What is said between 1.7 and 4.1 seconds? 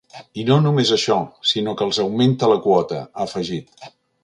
que els augmenta la quota, ha afegit.